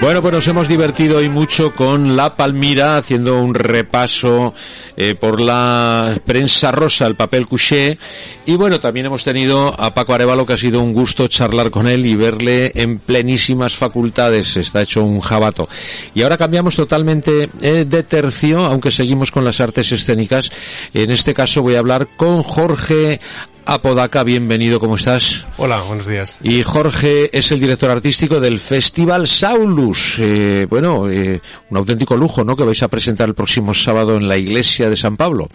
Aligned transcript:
Bueno, 0.00 0.22
pues 0.22 0.32
nos 0.32 0.46
hemos 0.46 0.68
divertido 0.68 1.18
hoy 1.18 1.28
mucho 1.28 1.74
con 1.74 2.14
La 2.16 2.36
Palmira, 2.36 2.98
haciendo 2.98 3.42
un 3.42 3.52
repaso 3.52 4.54
eh, 4.96 5.16
por 5.16 5.40
la 5.40 6.16
prensa 6.24 6.70
rosa, 6.70 7.08
el 7.08 7.16
papel 7.16 7.48
couché. 7.48 7.98
Y 8.46 8.54
bueno, 8.54 8.78
también 8.78 9.06
hemos 9.06 9.24
tenido 9.24 9.74
a 9.78 9.92
Paco 9.92 10.14
Arevalo, 10.14 10.46
que 10.46 10.52
ha 10.52 10.56
sido 10.56 10.80
un 10.80 10.92
gusto 10.92 11.26
charlar 11.26 11.70
con 11.70 11.88
él 11.88 12.06
y 12.06 12.14
verle 12.14 12.70
en 12.76 13.00
plenísimas 13.00 13.74
facultades. 13.74 14.56
Está 14.56 14.82
hecho 14.82 15.02
un 15.02 15.20
jabato. 15.20 15.68
Y 16.14 16.22
ahora 16.22 16.38
cambiamos 16.38 16.76
totalmente 16.76 17.50
eh, 17.60 17.84
de 17.84 18.02
tercio, 18.04 18.64
aunque 18.64 18.92
seguimos 18.92 19.32
con 19.32 19.44
las 19.44 19.60
artes 19.60 19.90
escénicas. 19.90 20.48
En 20.94 21.10
este 21.10 21.34
caso 21.34 21.60
voy 21.60 21.74
a 21.74 21.80
hablar 21.80 22.06
con 22.16 22.44
Jorge 22.44 23.20
Apodaca, 23.70 24.24
bienvenido, 24.24 24.80
¿cómo 24.80 24.94
estás? 24.94 25.44
Hola, 25.58 25.78
buenos 25.82 26.06
días. 26.06 26.38
Y 26.42 26.62
Jorge 26.62 27.28
es 27.36 27.52
el 27.52 27.60
director 27.60 27.90
artístico 27.90 28.40
del 28.40 28.58
Festival 28.58 29.28
Saulus. 29.28 30.18
Eh, 30.20 30.66
bueno, 30.70 31.10
eh, 31.10 31.38
un 31.68 31.76
auténtico 31.76 32.16
lujo, 32.16 32.42
¿no? 32.44 32.56
Que 32.56 32.64
vais 32.64 32.82
a 32.82 32.88
presentar 32.88 33.28
el 33.28 33.34
próximo 33.34 33.74
sábado 33.74 34.16
en 34.16 34.26
la 34.26 34.38
iglesia 34.38 34.88
de 34.88 34.96
San 34.96 35.18
Pablo. 35.18 35.50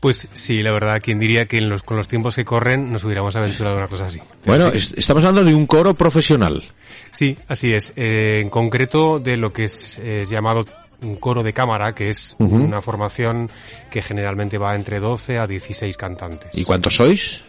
Pues 0.00 0.28
sí, 0.32 0.62
la 0.62 0.72
verdad, 0.72 0.96
quien 1.02 1.18
diría 1.18 1.44
que 1.44 1.58
en 1.58 1.68
los, 1.68 1.82
con 1.82 1.98
los 1.98 2.08
tiempos 2.08 2.34
que 2.36 2.44
corren 2.46 2.90
nos 2.90 3.04
hubiéramos 3.04 3.36
aventurado 3.36 3.76
una 3.76 3.86
cosa 3.86 4.06
así. 4.06 4.18
Bueno, 4.46 4.70
sí. 4.70 4.78
es- 4.78 4.94
estamos 4.96 5.22
hablando 5.22 5.44
de 5.48 5.54
un 5.54 5.66
coro 5.66 5.92
profesional. 5.92 6.64
Sí, 7.10 7.36
así 7.48 7.74
es. 7.74 7.92
Eh, 7.96 8.40
en 8.42 8.48
concreto 8.48 9.18
de 9.18 9.36
lo 9.36 9.52
que 9.52 9.64
es, 9.64 9.98
es 9.98 10.30
llamado 10.30 10.64
un 11.02 11.16
coro 11.16 11.42
de 11.42 11.52
cámara, 11.52 11.94
que 11.94 12.10
es 12.10 12.36
una 12.38 12.80
formación 12.80 13.50
que 13.90 14.02
generalmente 14.02 14.58
va 14.58 14.74
entre 14.74 15.00
12 15.00 15.38
a 15.38 15.46
16 15.46 15.96
cantantes. 15.96 16.50
¿Y 16.54 16.64
cuántos 16.64 16.96
sois? 16.96 17.44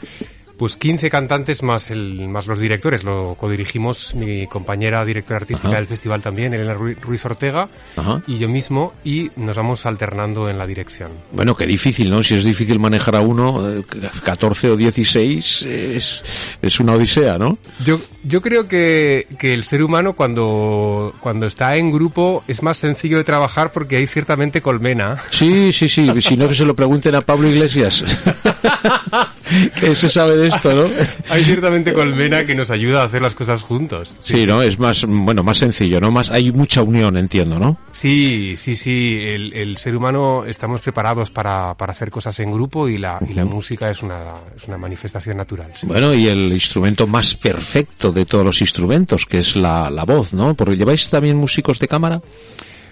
Pues 0.57 0.77
15 0.77 1.09
cantantes 1.09 1.63
más 1.63 1.89
el, 1.91 2.27
más 2.29 2.45
los 2.47 2.59
directores. 2.59 3.03
Lo 3.03 3.35
codirigimos 3.35 4.13
mi 4.15 4.45
compañera 4.47 5.03
directora 5.03 5.37
artística 5.39 5.69
Ajá. 5.69 5.77
del 5.77 5.87
festival 5.87 6.21
también, 6.21 6.53
Elena 6.53 6.75
Ru- 6.75 6.95
Ruiz 7.01 7.25
Ortega, 7.25 7.69
Ajá. 7.97 8.21
y 8.27 8.37
yo 8.37 8.47
mismo, 8.47 8.93
y 9.03 9.31
nos 9.35 9.57
vamos 9.57 9.85
alternando 9.85 10.47
en 10.49 10.57
la 10.57 10.67
dirección. 10.67 11.09
Bueno, 11.31 11.55
qué 11.55 11.65
difícil, 11.65 12.09
¿no? 12.09 12.21
Si 12.21 12.35
es 12.35 12.43
difícil 12.43 12.79
manejar 12.79 13.15
a 13.15 13.21
uno, 13.21 13.67
eh, 13.79 13.83
14 14.23 14.69
o 14.69 14.77
16 14.77 15.63
es, 15.63 16.23
es 16.61 16.79
una 16.79 16.93
odisea, 16.93 17.37
¿no? 17.37 17.57
Yo, 17.83 17.99
yo 18.23 18.41
creo 18.41 18.67
que, 18.67 19.27
que 19.39 19.53
el 19.53 19.63
ser 19.63 19.83
humano 19.83 20.13
cuando, 20.13 21.13
cuando 21.19 21.47
está 21.47 21.75
en 21.77 21.91
grupo 21.91 22.43
es 22.47 22.61
más 22.61 22.77
sencillo 22.77 23.17
de 23.17 23.23
trabajar 23.23 23.71
porque 23.71 23.97
hay 23.97 24.07
ciertamente 24.07 24.61
colmena. 24.61 25.17
Sí, 25.31 25.73
sí, 25.73 25.89
sí, 25.89 26.09
si 26.21 26.37
no 26.37 26.47
que 26.47 26.53
se 26.55 26.65
lo 26.65 26.75
pregunten 26.75 27.15
a 27.15 27.21
Pablo 27.21 27.47
Iglesias. 27.49 28.03
que 29.79 29.95
se 29.95 30.09
sabe 30.09 30.35
de 30.37 30.47
esto, 30.47 30.73
¿no? 30.73 30.89
Hay 31.29 31.43
ciertamente 31.43 31.93
colmena 31.93 32.45
que 32.45 32.55
nos 32.55 32.69
ayuda 32.71 33.01
a 33.01 33.05
hacer 33.05 33.21
las 33.21 33.33
cosas 33.35 33.61
juntos. 33.61 34.13
Sí, 34.21 34.45
¿no? 34.45 34.61
Es 34.61 34.79
más, 34.79 35.05
bueno, 35.07 35.43
más 35.43 35.57
sencillo, 35.57 35.99
¿no? 35.99 36.11
Más, 36.11 36.31
hay 36.31 36.51
mucha 36.51 36.81
unión, 36.81 37.17
entiendo, 37.17 37.59
¿no? 37.59 37.77
Sí, 37.91 38.55
sí, 38.57 38.75
sí. 38.75 39.17
El, 39.21 39.53
el 39.53 39.77
ser 39.77 39.95
humano 39.95 40.43
estamos 40.45 40.81
preparados 40.81 41.29
para, 41.29 41.73
para 41.75 41.91
hacer 41.91 42.09
cosas 42.09 42.39
en 42.39 42.51
grupo 42.51 42.87
y 42.87 42.97
la, 42.97 43.19
y 43.27 43.33
la 43.33 43.45
música 43.45 43.89
es 43.89 44.03
una, 44.03 44.33
es 44.55 44.67
una 44.67 44.77
manifestación 44.77 45.37
natural. 45.37 45.71
sí. 45.75 45.87
Bueno, 45.87 46.13
y 46.13 46.27
el 46.27 46.51
instrumento 46.51 47.07
más 47.07 47.35
perfecto 47.35 48.11
de 48.11 48.25
todos 48.25 48.45
los 48.45 48.61
instrumentos, 48.61 49.25
que 49.25 49.39
es 49.39 49.55
la, 49.55 49.89
la 49.89 50.03
voz, 50.03 50.33
¿no? 50.33 50.53
Porque 50.53 50.75
lleváis 50.75 51.09
también 51.09 51.37
músicos 51.37 51.79
de 51.79 51.87
cámara. 51.87 52.21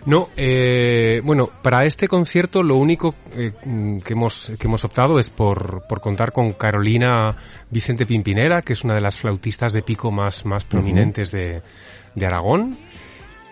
No, 0.05 0.29
eh, 0.35 1.21
bueno, 1.23 1.49
para 1.61 1.85
este 1.85 2.07
concierto 2.07 2.63
lo 2.63 2.75
único 2.75 3.13
eh, 3.35 3.51
que 4.03 4.13
hemos 4.13 4.51
que 4.59 4.67
hemos 4.67 4.83
optado 4.83 5.19
es 5.19 5.29
por, 5.29 5.83
por 5.87 6.01
contar 6.01 6.31
con 6.31 6.53
Carolina 6.53 7.35
Vicente 7.69 8.05
Pimpinera, 8.05 8.63
que 8.63 8.73
es 8.73 8.83
una 8.83 8.95
de 8.95 9.01
las 9.01 9.17
flautistas 9.17 9.73
de 9.73 9.83
pico 9.83 10.11
más 10.11 10.45
más 10.45 10.65
prominentes 10.65 11.29
de, 11.31 11.61
de 12.15 12.25
Aragón, 12.25 12.77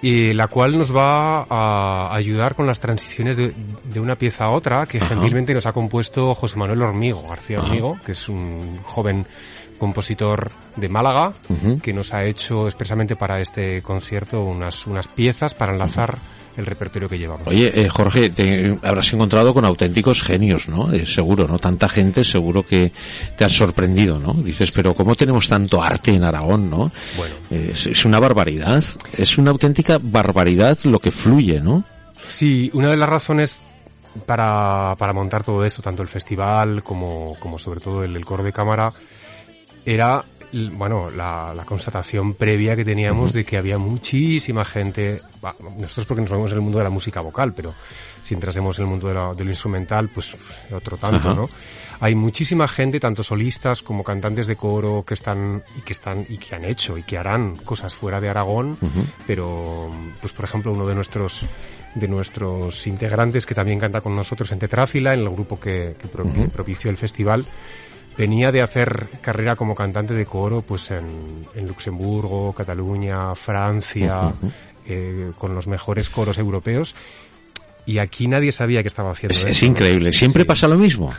y 0.01 0.33
la 0.33 0.47
cual 0.47 0.77
nos 0.77 0.95
va 0.95 1.45
a 1.49 2.15
ayudar 2.15 2.55
con 2.55 2.65
las 2.65 2.79
transiciones 2.79 3.37
de, 3.37 3.53
de 3.83 3.99
una 3.99 4.15
pieza 4.15 4.45
a 4.45 4.51
otra, 4.51 4.87
que 4.87 4.97
Ajá. 4.97 5.09
gentilmente 5.09 5.53
nos 5.53 5.67
ha 5.67 5.73
compuesto 5.73 6.33
José 6.33 6.57
Manuel 6.57 6.81
Hormigo, 6.81 7.27
García 7.29 7.59
Ajá. 7.59 7.67
Hormigo, 7.67 7.99
que 8.03 8.13
es 8.13 8.27
un 8.27 8.79
joven 8.83 9.25
compositor 9.79 10.51
de 10.75 10.89
Málaga, 10.89 11.33
que 11.81 11.93
nos 11.93 12.13
ha 12.13 12.25
hecho 12.25 12.67
expresamente 12.67 13.15
para 13.15 13.41
este 13.41 13.81
concierto 13.81 14.43
unas, 14.43 14.85
unas 14.85 15.07
piezas 15.07 15.55
para 15.55 15.73
enlazar 15.73 16.19
el 16.57 16.65
repertorio 16.65 17.07
que 17.07 17.17
llevamos. 17.17 17.47
Oye, 17.47 17.71
eh, 17.73 17.89
Jorge, 17.89 18.29
te 18.29 18.77
habrás 18.83 19.13
encontrado 19.13 19.53
con 19.53 19.65
auténticos 19.65 20.21
genios, 20.21 20.67
¿no? 20.67 20.91
Eh, 20.91 21.05
seguro, 21.05 21.47
¿no? 21.47 21.57
Tanta 21.57 21.87
gente, 21.87 22.23
seguro 22.23 22.65
que 22.65 22.91
te 23.37 23.45
has 23.45 23.53
sorprendido, 23.53 24.19
¿no? 24.19 24.33
Dices, 24.33 24.71
pero 24.71 24.93
¿cómo 24.93 25.15
tenemos 25.15 25.47
tanto 25.47 25.81
arte 25.81 26.13
en 26.13 26.23
Aragón, 26.23 26.69
no? 26.69 26.91
Bueno. 27.15 27.35
Eh, 27.49 27.71
es, 27.73 27.87
es 27.87 28.05
una 28.05 28.19
barbaridad, 28.19 28.83
es 29.13 29.37
una 29.37 29.51
auténtica 29.51 29.99
barbaridad 30.01 30.77
lo 30.83 30.99
que 30.99 31.11
fluye, 31.11 31.61
¿no? 31.61 31.83
Sí, 32.27 32.69
una 32.73 32.89
de 32.89 32.97
las 32.97 33.09
razones 33.09 33.55
para, 34.25 34.95
para 34.97 35.13
montar 35.13 35.43
todo 35.43 35.63
esto, 35.63 35.81
tanto 35.81 36.01
el 36.01 36.07
festival 36.07 36.83
como, 36.83 37.35
como 37.39 37.57
sobre 37.57 37.79
todo 37.79 38.03
el, 38.03 38.15
el 38.15 38.25
coro 38.25 38.43
de 38.43 38.51
cámara, 38.51 38.91
era 39.85 40.23
bueno, 40.51 41.11
la, 41.11 41.53
la 41.55 41.63
constatación 41.63 42.33
previa 42.33 42.75
que 42.75 42.83
teníamos 42.83 43.33
de 43.33 43.45
que 43.45 43.55
había 43.55 43.77
muchísima 43.77 44.65
gente, 44.65 45.21
nosotros 45.77 46.07
porque 46.07 46.21
nos 46.21 46.31
movemos 46.31 46.51
en 46.53 46.57
el 46.57 46.63
mundo 46.63 46.79
de 46.79 46.85
la 46.85 46.89
música 46.89 47.21
vocal, 47.21 47.53
pero 47.55 47.71
si 48.23 48.33
entrásemos 48.33 48.79
en 48.79 48.85
el 48.85 48.89
mundo 48.89 49.07
de, 49.09 49.13
la- 49.13 49.33
de 49.35 49.43
lo 49.43 49.51
instrumental, 49.51 50.09
pues 50.09 50.35
otro 50.71 50.97
tanto, 50.97 51.29
Ajá. 51.29 51.35
¿no? 51.35 51.49
Hay 51.99 52.15
muchísima 52.15 52.67
gente, 52.67 52.99
tanto 52.99 53.21
solistas 53.23 53.83
como 53.83 54.03
cantantes 54.03 54.47
de 54.47 54.55
coro, 54.55 55.03
que 55.05 55.13
están 55.13 55.61
y 55.77 55.81
que 55.81 55.93
están 55.93 56.25
y 56.27 56.37
que 56.39 56.55
han 56.55 56.65
hecho 56.65 56.97
y 56.97 57.03
que 57.03 57.19
harán 57.19 57.55
cosas 57.57 57.93
fuera 57.93 58.19
de 58.19 58.29
Aragón, 58.29 58.75
pero 59.27 59.91
pues 60.19 60.33
por 60.33 60.45
ejemplo 60.45 60.71
uno 60.71 60.87
de 60.87 60.95
nuestros 60.95 61.45
de 61.93 62.07
nuestros 62.07 62.87
integrantes 62.87 63.45
que 63.45 63.53
también 63.55 63.79
canta 63.79 64.01
con 64.01 64.15
nosotros 64.15 64.51
en 64.51 64.59
Tetráfila, 64.59 65.13
en 65.13 65.21
el 65.21 65.29
grupo 65.29 65.59
que, 65.59 65.95
que 65.99 66.07
pro- 66.07 66.31
que 66.31 66.47
propició 66.47 66.89
el 66.89 66.97
festival, 66.97 67.45
venía 68.19 68.51
de 68.51 68.61
hacer 68.61 69.07
carrera 69.21 69.55
como 69.55 69.73
cantante 69.73 70.13
de 70.13 70.25
coro 70.25 70.61
pues 70.61 70.91
en, 70.91 71.45
en 71.55 71.65
Luxemburgo, 71.65 72.53
Cataluña, 72.53 73.33
Francia, 73.33 74.33
eh, 74.85 75.31
con 75.37 75.55
los 75.55 75.67
mejores 75.67 76.09
coros 76.09 76.37
europeos. 76.37 76.95
Y 77.85 77.97
aquí 77.97 78.27
nadie 78.27 78.51
sabía 78.51 78.83
que 78.83 78.87
estaba 78.89 79.11
haciendo 79.11 79.31
Es, 79.33 79.39
eso. 79.39 79.47
es 79.49 79.63
increíble, 79.63 80.11
siempre 80.13 80.43
Sí. 80.43 80.47
pasa 80.47 80.67
lo 80.67 80.75
mismo. 80.77 81.11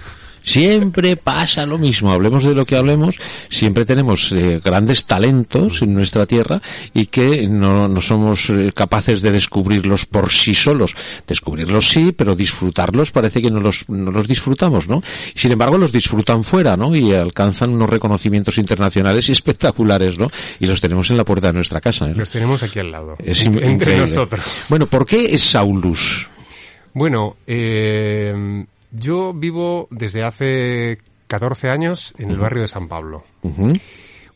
Siempre 0.42 1.16
pasa 1.16 1.66
lo 1.66 1.78
mismo. 1.78 2.10
Hablemos 2.10 2.44
de 2.44 2.54
lo 2.54 2.64
que 2.64 2.76
hablemos, 2.76 3.16
siempre 3.48 3.84
tenemos 3.84 4.32
eh, 4.32 4.60
grandes 4.64 5.04
talentos 5.04 5.82
en 5.82 5.94
nuestra 5.94 6.26
tierra 6.26 6.60
y 6.94 7.06
que 7.06 7.46
no, 7.48 7.88
no 7.88 8.00
somos 8.00 8.50
eh, 8.50 8.72
capaces 8.74 9.22
de 9.22 9.32
descubrirlos 9.32 10.06
por 10.06 10.30
sí 10.30 10.54
solos. 10.54 10.94
Descubrirlos 11.26 11.88
sí, 11.88 12.12
pero 12.12 12.34
disfrutarlos 12.34 13.10
parece 13.10 13.42
que 13.42 13.50
no 13.50 13.60
los, 13.60 13.88
no 13.88 14.10
los 14.10 14.28
disfrutamos, 14.28 14.88
¿no? 14.88 15.02
Sin 15.34 15.52
embargo, 15.52 15.78
los 15.78 15.92
disfrutan 15.92 16.44
fuera, 16.44 16.76
¿no? 16.76 16.94
Y 16.94 17.12
alcanzan 17.14 17.70
unos 17.70 17.90
reconocimientos 17.90 18.58
internacionales 18.58 19.28
y 19.28 19.32
espectaculares, 19.40 20.18
¿no? 20.18 20.30
Y 20.58 20.66
los 20.66 20.80
tenemos 20.80 21.10
en 21.10 21.16
la 21.16 21.24
puerta 21.24 21.48
de 21.48 21.54
nuestra 21.54 21.80
casa. 21.80 22.06
¿eh? 22.06 22.14
Los 22.14 22.30
tenemos 22.30 22.62
aquí 22.62 22.80
al 22.80 22.90
lado. 22.90 23.16
Es 23.18 23.44
entre 23.44 23.70
increíble. 23.70 24.06
nosotros. 24.06 24.44
Bueno, 24.68 24.86
¿por 24.86 25.06
qué 25.06 25.34
es 25.34 25.42
Saulus? 25.44 26.28
Bueno, 26.92 27.36
eh, 27.46 28.64
yo 28.90 29.32
vivo 29.32 29.88
desde 29.90 30.24
hace 30.24 30.98
14 31.26 31.70
años 31.70 32.14
en 32.18 32.30
el 32.30 32.38
barrio 32.38 32.62
de 32.62 32.68
San 32.68 32.88
Pablo. 32.88 33.24
Ujú. 33.42 33.72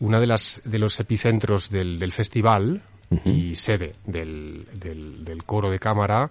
Una 0.01 0.21
de 0.21 0.27
las 0.27 0.63
de 0.65 0.79
los 0.79 0.99
epicentros 1.01 1.71
del, 1.71 1.99
del 1.99 2.13
festival 2.13 2.83
y 3.25 3.55
sede 3.55 3.95
del, 4.07 4.67
del, 4.73 5.25
del 5.25 5.45
coro 5.45 5.71
de 5.71 5.79
cámara 5.79 6.31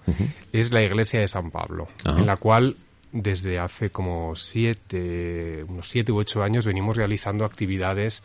es 0.51 0.71
la 0.71 0.83
iglesia 0.83 1.19
de 1.19 1.27
San 1.27 1.49
Pablo, 1.49 1.87
en 2.05 2.25
la 2.25 2.37
cual 2.37 2.75
desde 3.13 3.59
hace 3.59 3.91
como 3.91 4.35
siete, 4.35 5.63
unos 5.67 5.87
siete 5.87 6.11
u 6.11 6.17
ocho 6.17 6.43
años 6.43 6.65
venimos 6.65 6.97
realizando 6.97 7.45
actividades 7.45 8.23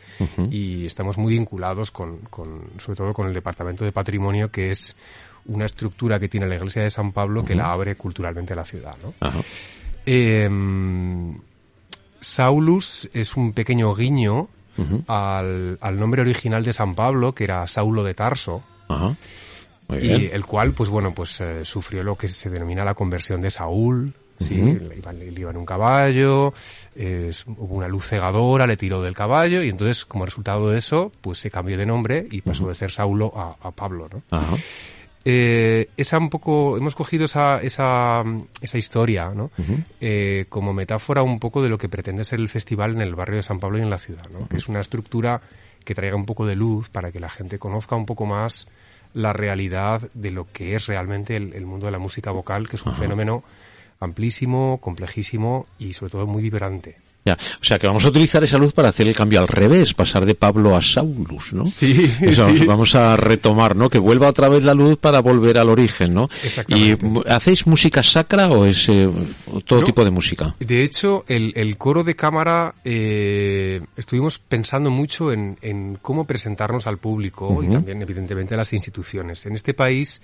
y 0.49 0.85
estamos 0.85 1.17
muy 1.17 1.33
vinculados 1.33 1.91
con, 1.91 2.17
con, 2.29 2.63
sobre 2.79 2.97
todo 2.97 3.13
con 3.13 3.27
el 3.27 3.33
Departamento 3.33 3.85
de 3.85 3.91
Patrimonio, 3.91 4.51
que 4.51 4.71
es 4.71 4.95
una 5.45 5.65
estructura 5.65 6.19
que 6.19 6.27
tiene 6.27 6.47
la 6.47 6.55
Iglesia 6.55 6.83
de 6.83 6.89
San 6.89 7.11
Pablo 7.11 7.45
que 7.45 7.55
la 7.55 7.71
abre 7.71 7.95
culturalmente 7.95 8.53
a 8.53 8.57
la 8.57 8.65
ciudad, 8.65 8.95
¿no? 9.01 9.13
Em, 10.11 11.37
Saulus 12.19 13.07
es 13.13 13.37
un 13.37 13.53
pequeño 13.53 13.93
guiño 13.93 14.49
al, 15.07 15.77
al 15.81 15.99
nombre 15.99 16.21
original 16.21 16.63
de 16.63 16.73
San 16.73 16.95
Pablo, 16.95 17.33
que 17.35 17.43
era 17.43 17.67
Saulo 17.67 18.03
de 18.03 18.13
Tarso, 18.15 18.63
Ajá. 18.87 19.15
Muy 19.87 19.97
y 19.99 20.01
bien. 20.07 20.29
el 20.33 20.45
cual, 20.45 20.71
pues 20.71 20.89
bueno, 20.89 21.13
pues 21.13 21.39
eh, 21.41 21.63
sufrió 21.63 22.01
lo 22.01 22.15
que 22.15 22.27
se 22.27 22.49
denomina 22.49 22.83
la 22.83 22.95
conversión 22.95 23.41
de 23.41 23.51
Saúl. 23.51 24.13
Sí, 24.39 24.55
le, 24.55 24.95
iba, 24.97 25.11
le 25.11 25.25
iba 25.37 25.51
en 25.51 25.57
un 25.57 25.65
caballo, 25.65 26.53
eh, 26.95 27.29
hubo 27.57 27.75
una 27.75 27.89
luz 27.89 28.07
cegadora, 28.07 28.65
le 28.65 28.77
tiró 28.77 29.01
del 29.01 29.13
caballo 29.13 29.61
y 29.61 29.67
entonces 29.67 30.05
como 30.05 30.25
resultado 30.25 30.69
de 30.69 30.77
eso, 30.77 31.11
pues 31.19 31.39
se 31.39 31.51
cambió 31.51 31.77
de 31.77 31.85
nombre 31.85 32.25
y 32.31 32.39
pasó 32.39 32.69
de 32.69 32.73
ser 32.75 32.89
Saulo 32.89 33.33
a, 33.35 33.57
a 33.67 33.71
Pablo, 33.71 34.07
¿no? 34.11 34.21
Ajá. 34.31 34.55
Eh, 35.25 35.89
esa 35.97 36.17
un 36.17 36.29
poco, 36.29 36.77
hemos 36.77 36.95
cogido 36.95 37.25
esa, 37.25 37.57
esa, 37.57 38.23
esa 38.61 38.77
historia, 38.77 39.31
¿no? 39.35 39.51
Eh, 39.99 40.45
como 40.49 40.73
metáfora 40.73 41.23
un 41.23 41.39
poco 41.39 41.61
de 41.61 41.69
lo 41.69 41.77
que 41.77 41.89
pretende 41.89 42.23
ser 42.23 42.39
el 42.39 42.49
festival 42.49 42.91
en 42.91 43.01
el 43.01 43.15
barrio 43.15 43.37
de 43.37 43.43
San 43.43 43.59
Pablo 43.59 43.77
y 43.77 43.81
en 43.81 43.89
la 43.89 43.99
ciudad, 43.99 44.29
¿no? 44.31 44.47
Que 44.47 44.57
es 44.57 44.67
una 44.69 44.79
estructura 44.79 45.41
que 45.83 45.93
traiga 45.93 46.15
un 46.15 46.25
poco 46.25 46.45
de 46.45 46.55
luz 46.55 46.89
para 46.89 47.11
que 47.11 47.19
la 47.19 47.29
gente 47.29 47.59
conozca 47.59 47.95
un 47.95 48.05
poco 48.05 48.25
más 48.25 48.67
la 49.13 49.33
realidad 49.33 50.09
de 50.13 50.31
lo 50.31 50.51
que 50.51 50.75
es 50.75 50.87
realmente 50.87 51.35
el, 51.35 51.53
el 51.53 51.65
mundo 51.65 51.87
de 51.87 51.91
la 51.91 51.99
música 51.99 52.31
vocal, 52.31 52.69
que 52.69 52.75
es 52.75 52.85
un 52.85 52.93
fenómeno 52.93 53.43
amplísimo, 53.99 54.79
complejísimo 54.79 55.65
y 55.77 55.93
sobre 55.93 56.11
todo 56.11 56.27
muy 56.27 56.41
vibrante. 56.41 57.08
Ya. 57.29 57.37
O 57.61 57.63
sea 57.63 57.77
que 57.79 57.87
vamos 57.87 58.03
a 58.05 58.09
utilizar 58.09 58.43
esa 58.43 58.57
luz 58.57 58.73
para 58.73 58.89
hacer 58.89 59.07
el 59.07 59.15
cambio 59.15 59.39
al 59.39 59.47
revés, 59.47 59.93
pasar 59.93 60.25
de 60.25 60.35
Pablo 60.35 60.75
a 60.75 60.81
Saulus, 60.81 61.53
¿no? 61.53 61.65
Sí, 61.65 62.11
Eso, 62.21 62.53
sí. 62.55 62.65
Vamos 62.65 62.95
a 62.95 63.15
retomar, 63.17 63.75
¿no? 63.75 63.89
Que 63.89 63.99
vuelva 63.99 64.27
otra 64.27 64.49
vez 64.49 64.63
la 64.63 64.73
luz 64.73 64.97
para 64.97 65.19
volver 65.19 65.57
al 65.57 65.69
origen, 65.69 66.13
¿no? 66.13 66.27
¿Y 66.43 66.47
Exactamente. 66.47 67.05
mu- 67.05 67.23
hacéis 67.27 67.67
música 67.67 68.01
sacra 68.03 68.49
o 68.49 68.65
es 68.65 68.89
eh, 68.89 69.09
todo 69.65 69.81
No. 69.81 69.85
tipo 69.85 70.03
de 70.03 70.11
música? 70.11 70.55
De 70.59 70.83
hecho, 70.83 71.23
el, 71.27 71.53
el 71.55 71.77
coro 71.77 72.03
de 72.03 72.15
cámara 72.15 72.73
eh, 72.83 73.81
estuvimos 73.95 74.39
pensando 74.39 74.89
mucho 74.89 75.31
en, 75.31 75.57
en 75.61 75.97
cómo 76.01 76.25
presentarnos 76.25 76.87
al 76.87 76.97
público 76.97 77.63
y 77.63 77.67
también, 77.69 78.01
evidentemente, 78.01 78.53
a 78.55 78.57
las 78.57 78.73
instituciones. 78.73 79.45
En 79.45 79.55
este 79.55 79.73
país, 79.73 80.21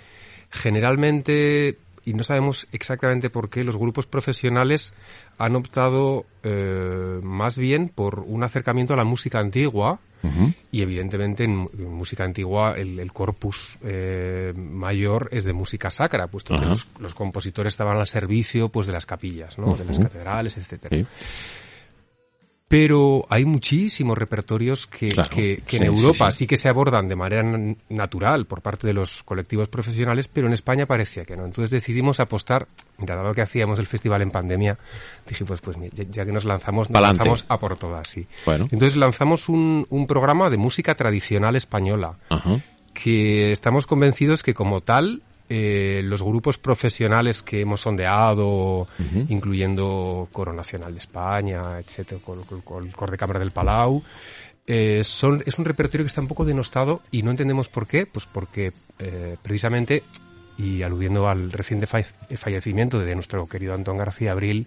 generalmente, 0.50 1.78
y 2.06 2.14
no 2.14 2.24
sabemos 2.24 2.68
exactamente 2.72 3.30
por 3.30 3.50
qué, 3.50 3.64
los 3.64 3.76
grupos 3.76 4.06
profesionales 4.06 4.94
han 5.38 5.56
optado 5.56 6.26
eh, 6.44 7.20
más 7.24 7.58
bien 7.58 7.90
por 7.90 8.20
un 8.20 8.44
acercamiento 8.44 8.94
a 8.94 8.98
la 8.98 9.04
música 9.04 9.40
antigua. 9.40 10.00
Y 10.72 10.82
evidentemente 10.82 11.44
en, 11.44 11.70
música 11.92 12.24
antigua 12.24 12.74
el, 12.76 13.00
el 13.00 13.14
corpus 13.14 13.78
eh, 13.84 14.54
mayor 14.56 15.30
es 15.32 15.44
de 15.44 15.54
música 15.54 15.92
sacra, 15.92 16.26
puesto 16.26 16.58
que 16.58 16.66
los, 16.66 16.88
los 17.00 17.14
compositores 17.14 17.74
estaban 17.74 17.96
al 17.98 18.08
servicio 18.08 18.70
pues 18.70 18.88
de 18.88 18.94
las 18.94 19.06
capillas, 19.06 19.60
¿no? 19.60 19.76
de 19.76 19.86
las 19.86 20.00
catedrales, 20.00 20.58
etcétera. 20.58 20.98
Sí. 20.98 21.06
Pero 22.78 23.26
hay 23.30 23.46
muchísimos 23.46 24.18
repertorios 24.18 24.86
que, 24.86 25.08
Claro, 25.08 25.30
que, 25.30 25.64
que 25.66 25.78
sí, 25.78 25.84
en 25.84 25.84
Europa 25.84 26.30
sí, 26.30 26.40
sí, 26.40 26.48
que 26.48 26.58
se 26.58 26.68
abordan 26.68 27.08
de 27.08 27.16
manera 27.16 27.42
natural 27.88 28.48
por 28.48 28.62
parte 28.62 28.86
de 28.86 28.92
los 28.92 29.24
colectivos 29.24 29.70
profesionales, 29.70 30.28
pero 30.28 30.48
en 30.48 30.52
España 30.52 30.86
parecía 30.86 31.24
que 31.24 31.38
no. 31.38 31.46
Entonces 31.46 31.70
decidimos 31.70 32.20
apostar, 32.20 32.68
mira, 32.98 33.16
dado 33.16 33.34
que 33.34 33.42
hacíamos 33.42 33.80
el 33.80 33.88
festival 33.88 34.24
en 34.24 34.32
pandemia, 34.32 34.78
dije, 35.26 35.46
pues, 35.46 35.62
pues 35.62 35.78
ya, 35.94 36.04
ya 36.04 36.26
que 36.26 36.34
nos 36.34 36.44
lanzamos, 36.44 36.90
nos 36.90 37.02
lanzamos 37.02 37.46
a 37.48 37.58
por 37.58 37.78
todas, 37.78 38.10
sí. 38.10 38.28
Bueno. 38.46 38.68
Entonces 38.70 38.98
lanzamos 38.98 39.48
un, 39.48 39.88
un 39.90 40.06
programa 40.06 40.50
de 40.50 40.58
música 40.58 40.96
tradicional 40.96 41.56
española 41.56 42.16
Ajá. 42.28 42.60
que 42.94 43.54
estamos 43.54 43.88
convencidos 43.88 44.44
que 44.44 44.54
como 44.54 44.82
tal 44.82 45.22
eh, 45.50 46.02
los 46.04 46.22
grupos 46.24 46.58
profesionales 46.58 47.42
que 47.42 47.62
hemos 47.62 47.82
sondeado, 47.82 48.88
incluyendo 49.30 50.28
Coro 50.32 50.54
Nacional 50.54 50.94
de 50.94 51.00
España, 51.00 51.80
etcétera, 51.80 52.20
con, 52.24 52.44
con- 52.44 52.62
con 52.62 52.86
el 52.86 52.94
Cor 52.96 53.12
de 53.12 53.18
Cámara 53.18 53.40
del 53.40 53.52
Palau, 53.52 54.02
eh, 54.68 55.02
son, 55.04 55.44
es 55.46 55.60
un 55.60 55.66
repertorio 55.66 56.04
que 56.04 56.08
está 56.08 56.22
un 56.22 56.28
poco 56.28 56.46
denostado 56.46 57.02
y 57.12 57.22
no 57.22 57.30
entendemos 57.32 57.68
por 57.70 57.86
qué, 57.86 58.06
pues 58.08 58.26
porque 58.26 58.74
eh, 58.98 59.38
precisamente, 59.44 60.02
y 60.58 60.82
aludiendo 60.82 61.28
al 61.30 61.52
reciente 61.52 61.86
falle- 61.88 62.14
fallecimiento 62.38 63.00
de 63.00 63.14
nuestro 63.14 63.46
querido 63.48 63.74
Antón 63.76 63.98
García 63.98 64.32
Abril, 64.32 64.66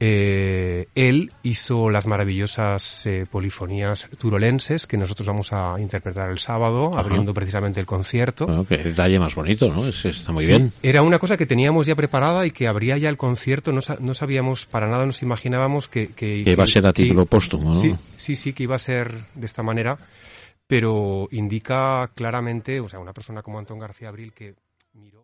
eh, 0.00 0.88
él 0.94 1.32
hizo 1.42 1.88
las 1.90 2.06
maravillosas 2.06 3.06
eh, 3.06 3.26
polifonías 3.30 4.08
turolenses 4.18 4.86
que 4.86 4.96
nosotros 4.96 5.26
vamos 5.28 5.52
a 5.52 5.76
interpretar 5.78 6.30
el 6.30 6.38
sábado, 6.38 6.96
abriendo 6.98 7.32
precisamente 7.32 7.80
el 7.80 7.86
concierto. 7.86 8.46
Bueno, 8.46 8.66
qué 8.66 8.78
detalle 8.78 9.18
más 9.18 9.34
bonito, 9.34 9.72
¿no? 9.72 9.86
Es- 9.86 10.04
está 10.04 10.32
muy 10.32 10.44
Sí, 10.44 10.50
bien. 10.50 10.72
Era 10.82 11.02
una 11.02 11.18
cosa 11.18 11.36
que 11.36 11.46
teníamos 11.46 11.86
ya 11.86 11.94
preparada 11.94 12.44
y 12.46 12.50
que 12.50 12.66
habría 12.68 12.98
ya 12.98 13.08
el 13.08 13.16
concierto. 13.16 13.72
No, 13.72 13.80
sa- 13.80 13.98
no 14.00 14.14
sabíamos, 14.14 14.66
para 14.66 14.88
nada 14.88 15.06
nos 15.06 15.22
imaginábamos 15.22 15.88
que... 15.88 16.08
Que, 16.08 16.42
Que 16.44 16.52
iba 16.52 16.64
a 16.64 16.66
ser 16.66 16.86
a 16.86 16.92
título 16.92 17.26
póstumo, 17.26 17.74
¿no? 17.74 17.80
Sí, 17.80 17.94
sí, 18.16 18.36
sí, 18.36 18.52
que 18.52 18.64
iba 18.64 18.76
a 18.76 18.78
ser 18.78 19.14
de 19.34 19.46
esta 19.46 19.62
manera, 19.62 19.96
pero 20.66 21.28
indica 21.30 22.10
claramente, 22.14 22.80
o 22.80 22.88
sea, 22.88 22.98
una 23.00 23.12
persona 23.12 23.42
como 23.42 23.58
Antón 23.58 23.78
García 23.78 24.08
Abril 24.08 24.32
que 24.32 24.54
miró... 24.94 25.23